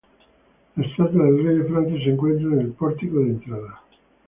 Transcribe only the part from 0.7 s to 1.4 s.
La estatua